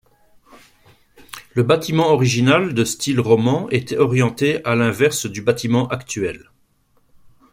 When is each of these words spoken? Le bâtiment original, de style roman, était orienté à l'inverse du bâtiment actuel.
Le 1.53 1.61
bâtiment 1.61 2.07
original, 2.11 2.73
de 2.73 2.83
style 2.85 3.19
roman, 3.19 3.69
était 3.69 3.97
orienté 3.99 4.63
à 4.65 4.73
l'inverse 4.73 5.27
du 5.27 5.43
bâtiment 5.43 5.87
actuel. 5.89 6.49